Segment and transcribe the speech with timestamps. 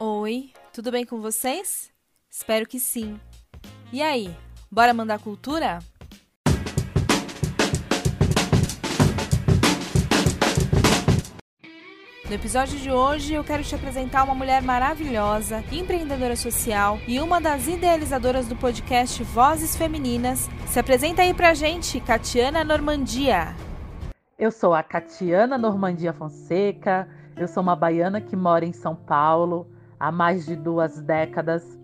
[0.00, 1.90] Oi, tudo bem com vocês?
[2.30, 3.18] Espero que sim.
[3.92, 4.32] E aí,
[4.70, 5.80] bora mandar cultura?
[12.28, 17.40] No episódio de hoje, eu quero te apresentar uma mulher maravilhosa, empreendedora social e uma
[17.40, 20.48] das idealizadoras do podcast Vozes Femininas.
[20.68, 23.52] Se apresenta aí pra gente, Catiana Normandia.
[24.38, 29.76] Eu sou a Catiana Normandia Fonseca, eu sou uma baiana que mora em São Paulo
[29.98, 31.78] há mais de duas décadas.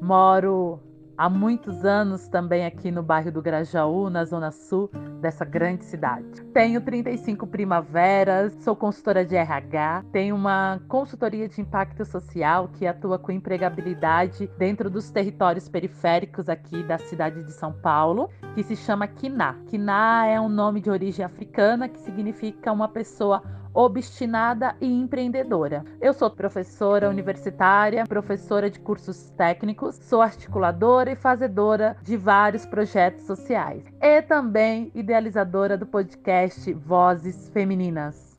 [0.00, 0.80] Moro
[1.16, 4.90] há muitos anos também aqui no bairro do Grajaú, na zona sul
[5.20, 6.42] dessa grande cidade.
[6.52, 13.18] Tenho 35 primaveras, sou consultora de RH, tenho uma consultoria de impacto social que atua
[13.18, 19.06] com empregabilidade dentro dos territórios periféricos aqui da cidade de São Paulo, que se chama
[19.06, 19.54] Kiná.
[19.66, 23.42] Kiná é um nome de origem africana que significa uma pessoa
[23.74, 25.84] obstinada e empreendedora.
[26.00, 33.26] Eu sou professora universitária, professora de cursos técnicos, sou articuladora e fazedora de vários projetos
[33.26, 38.34] sociais e também idealizadora do podcast Vozes Femininas.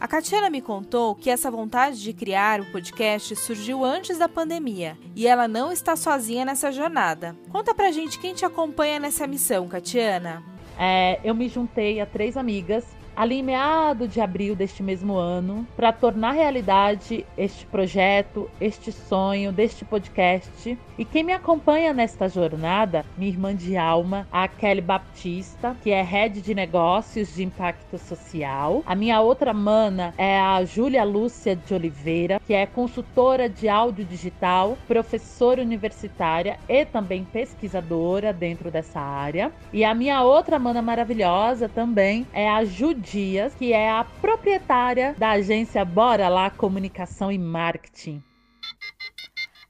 [0.00, 4.96] A Catiana me contou que essa vontade de criar o podcast surgiu antes da pandemia
[5.16, 7.36] e ela não está sozinha nessa jornada.
[7.50, 10.40] Conta pra gente quem te acompanha nessa missão, Catiana.
[10.78, 12.86] É, eu me juntei a três amigas
[13.18, 19.50] ali em meado de abril deste mesmo ano, para tornar realidade este projeto, este sonho
[19.50, 20.78] deste podcast.
[20.96, 26.00] E quem me acompanha nesta jornada, minha irmã de alma, a Kelly Baptista, que é
[26.00, 28.84] head de negócios de impacto social.
[28.86, 34.04] A minha outra mana é a Júlia Lúcia de Oliveira, que é consultora de áudio
[34.04, 39.50] digital, professora universitária e também pesquisadora dentro dessa área.
[39.72, 45.14] E a minha outra mana maravilhosa também é a Judy Dias, que é a proprietária
[45.18, 48.22] da agência Bora Lá Comunicação e Marketing.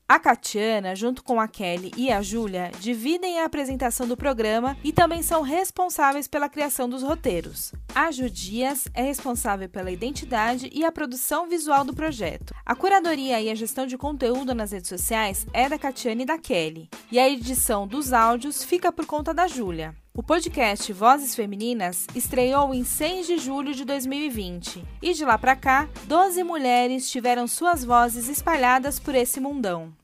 [0.09, 4.91] A Catiana, junto com a Kelly e a Júlia, dividem a apresentação do programa e
[4.91, 7.73] também são responsáveis pela criação dos roteiros.
[7.95, 12.55] A Ju Dias é responsável pela identidade e a produção visual do projeto.
[12.65, 16.39] A curadoria e a gestão de conteúdo nas redes sociais é da Catiana e da
[16.39, 16.89] Kelly.
[17.13, 19.95] E a edição dos áudios fica por conta da Júlia.
[20.19, 25.55] O podcast Vozes Femininas estreou em 6 de julho de 2020 e de lá para
[25.55, 29.95] cá, 12 mulheres tiveram suas vozes espalhadas por esse mundão.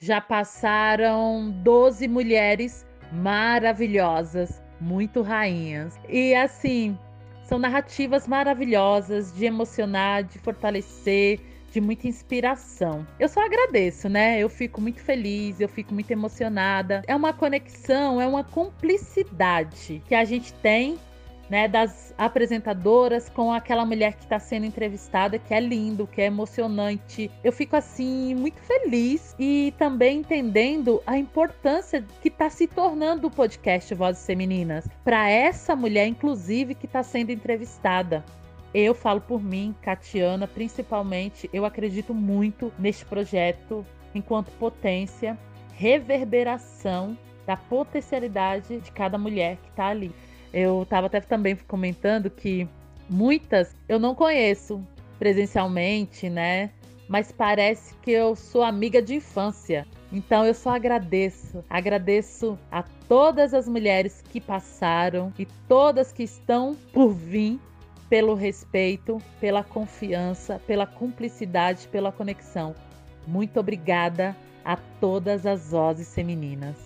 [0.00, 5.96] Já passaram 12 mulheres maravilhosas, muito rainhas.
[6.08, 6.98] E assim,
[7.44, 11.38] são narrativas maravilhosas de emocionar, de fortalecer,
[11.70, 13.06] de muita inspiração.
[13.18, 14.38] Eu só agradeço, né?
[14.38, 17.02] Eu fico muito feliz, eu fico muito emocionada.
[17.06, 20.98] É uma conexão, é uma cumplicidade que a gente tem
[21.50, 26.26] né, das apresentadoras com aquela mulher que está sendo entrevistada, que é lindo, que é
[26.26, 27.28] emocionante.
[27.42, 33.30] Eu fico assim muito feliz e também entendendo a importância que está se tornando o
[33.30, 38.24] podcast Vozes Femininas para essa mulher, inclusive, que está sendo entrevistada.
[38.72, 45.36] Eu falo por mim, Catiana, principalmente, eu acredito muito neste projeto enquanto potência,
[45.74, 50.12] reverberação da potencialidade de cada mulher que está ali.
[50.52, 52.68] Eu estava até também comentando que
[53.08, 54.84] muitas eu não conheço
[55.18, 56.70] presencialmente, né?
[57.08, 59.84] Mas parece que eu sou amiga de infância.
[60.12, 66.76] Então eu só agradeço, agradeço a todas as mulheres que passaram e todas que estão
[66.92, 67.58] por vir
[68.10, 72.74] pelo respeito, pela confiança, pela cumplicidade, pela conexão.
[73.24, 76.76] Muito obrigada a todas as vozes femininas.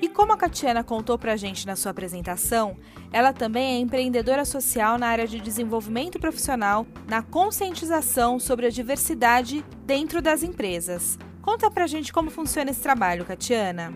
[0.00, 2.76] E como a Catiana contou pra gente na sua apresentação,
[3.12, 9.64] ela também é empreendedora social na área de desenvolvimento profissional, na conscientização sobre a diversidade
[9.84, 11.18] dentro das empresas.
[11.42, 13.92] Conta pra gente como funciona esse trabalho, Catiana.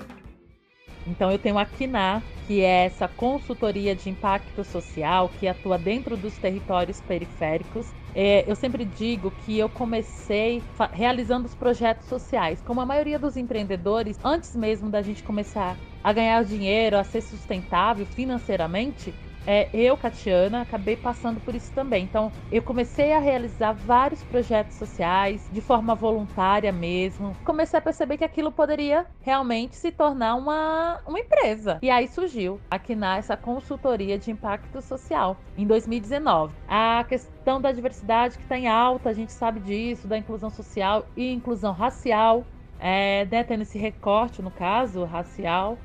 [1.06, 6.16] Então eu tenho a Kiná, que é essa consultoria de impacto social que atua dentro
[6.16, 7.92] dos territórios periféricos.
[8.14, 10.62] É, eu sempre digo que eu comecei
[10.92, 12.60] realizando os projetos sociais.
[12.60, 17.20] Como a maioria dos empreendedores, antes mesmo da gente começar a ganhar dinheiro, a ser
[17.20, 19.14] sustentável financeiramente,
[19.46, 22.04] é, eu, Catiana, acabei passando por isso também.
[22.04, 27.36] Então, eu comecei a realizar vários projetos sociais de forma voluntária mesmo.
[27.44, 31.78] Comecei a perceber que aquilo poderia realmente se tornar uma, uma empresa.
[31.82, 36.54] E aí surgiu aqui na essa consultoria de impacto social em 2019.
[36.68, 41.06] A questão da diversidade que está em alta, a gente sabe disso, da inclusão social
[41.16, 42.44] e inclusão racial,
[42.78, 45.78] é, né, tendo esse recorte, no caso, racial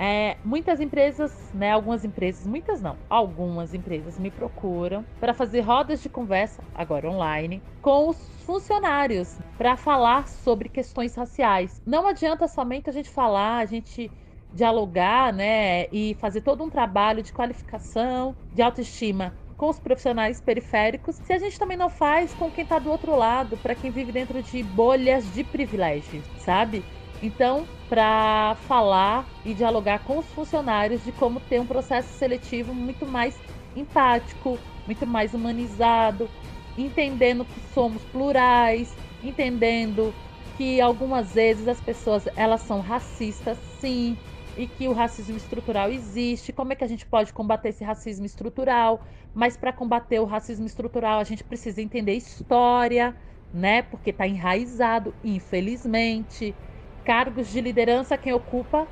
[0.00, 6.00] É, muitas empresas, né, algumas empresas, muitas não, algumas empresas me procuram para fazer rodas
[6.00, 11.82] de conversa, agora online, com os funcionários para falar sobre questões raciais.
[11.84, 14.08] Não adianta somente a gente falar, a gente
[14.52, 21.16] dialogar, né, e fazer todo um trabalho de qualificação, de autoestima com os profissionais periféricos,
[21.16, 24.12] se a gente também não faz com quem está do outro lado, para quem vive
[24.12, 26.84] dentro de bolhas de privilégios, sabe?
[27.20, 33.06] Então, para falar e dialogar com os funcionários de como ter um processo seletivo muito
[33.06, 33.40] mais
[33.74, 36.28] empático, muito mais humanizado,
[36.76, 40.14] entendendo que somos plurais, entendendo
[40.56, 44.16] que algumas vezes as pessoas elas são racistas, sim,
[44.56, 46.52] e que o racismo estrutural existe.
[46.52, 49.00] Como é que a gente pode combater esse racismo estrutural?
[49.32, 53.16] Mas para combater o racismo estrutural, a gente precisa entender história,
[53.52, 53.82] né?
[53.82, 56.56] Porque está enraizado, infelizmente.
[57.08, 58.86] Cargos de liderança, quem ocupa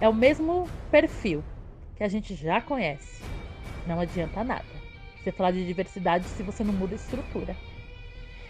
[0.00, 1.42] é o mesmo perfil
[1.96, 3.24] que a gente já conhece.
[3.88, 4.64] Não adianta nada.
[5.18, 7.56] Você falar de diversidade se você não muda a estrutura.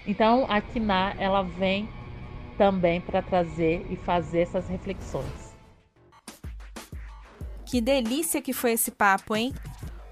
[0.07, 1.89] Então, a KINA, ela vem
[2.59, 5.57] também para trazer e fazer essas reflexões.
[7.65, 9.55] Que delícia que foi esse papo, hein?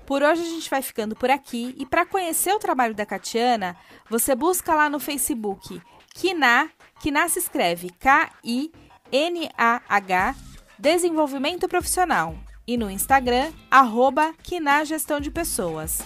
[0.06, 3.76] Por hoje a gente vai ficando por aqui e para conhecer o trabalho da Catiana,
[4.08, 5.78] você busca lá no Facebook
[6.14, 6.70] Kina,
[7.00, 8.72] Kina se escreve K I
[9.12, 10.34] NAH
[10.78, 12.36] Desenvolvimento Profissional
[12.66, 14.34] e no Instagram, arroba
[14.84, 16.02] Gestão de Pessoas.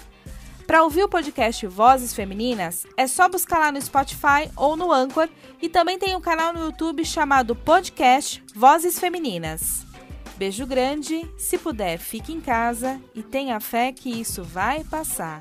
[0.66, 5.28] Para ouvir o podcast Vozes Femininas, é só buscar lá no Spotify ou no Anchor
[5.62, 9.86] e também tem um canal no YouTube chamado Podcast Vozes Femininas.
[10.36, 15.40] Beijo grande, se puder, fique em casa e tenha fé que isso vai passar.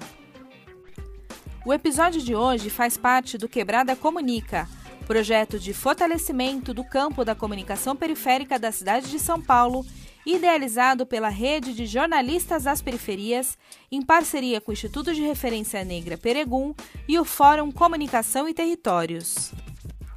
[1.65, 4.68] O episódio de hoje faz parte do Quebrada Comunica,
[5.07, 9.86] projeto de fortalecimento do campo da comunicação periférica da cidade de São Paulo,
[10.25, 13.57] idealizado pela Rede de Jornalistas das Periferias,
[13.89, 16.75] em parceria com o Instituto de Referência Negra Peregum
[17.07, 19.54] e o Fórum Comunicação e Territórios.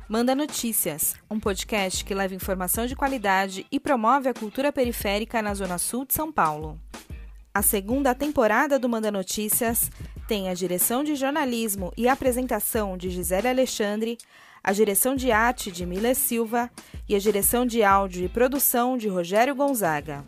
[0.09, 5.55] Manda Notícias, um podcast que leva informação de qualidade e promove a cultura periférica na
[5.55, 6.77] Zona Sul de São Paulo.
[7.55, 9.89] A segunda temporada do Manda Notícias
[10.31, 14.17] tem a direção de jornalismo e apresentação de Gisele Alexandre,
[14.63, 16.71] a direção de arte de Mila Silva
[17.09, 20.25] e a direção de áudio e produção de Rogério Gonzaga.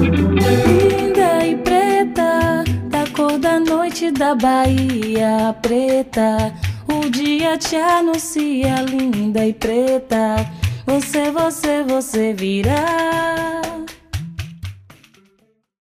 [0.00, 6.54] Linda e preta, da cor da noite da Bahia preta.
[6.88, 10.36] O dia te anuncia, linda e preta.
[10.86, 13.51] Você, você, você virá.